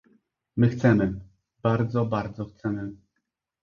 [0.57, 1.13] "my chcemy,
[1.63, 2.91] bardzo, bardzo chcemy."